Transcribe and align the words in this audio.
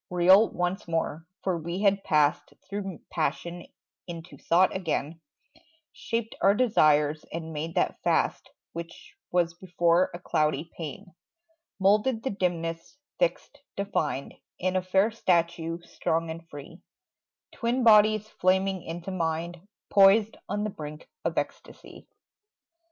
Real 0.09 0.49
once 0.49 0.87
more: 0.87 1.27
for 1.43 1.59
we 1.59 1.83
had 1.83 2.03
passed 2.03 2.55
Through 2.67 3.01
passion 3.11 3.67
into 4.07 4.35
thought 4.35 4.75
again; 4.75 5.21
Shaped 5.93 6.33
our 6.41 6.55
desires 6.55 7.23
and 7.31 7.53
made 7.53 7.75
that 7.75 8.01
fast 8.01 8.49
Which 8.73 9.15
was 9.31 9.53
before 9.53 10.09
a 10.11 10.17
cloudy 10.17 10.71
pain; 10.75 11.13
Moulded 11.79 12.23
the 12.23 12.31
dimness, 12.31 12.97
fixed, 13.19 13.59
defined 13.77 14.33
In 14.57 14.75
a 14.75 14.81
fair 14.81 15.11
statue, 15.11 15.79
strong 15.83 16.31
and 16.31 16.49
free, 16.49 16.81
Twin 17.51 17.83
bodies 17.83 18.27
flaming 18.27 18.81
into 18.81 19.11
mind, 19.11 19.67
Poised 19.91 20.35
on 20.49 20.63
the 20.63 20.71
brink 20.71 21.07
of 21.23 21.37
ecstasy. 21.37 22.07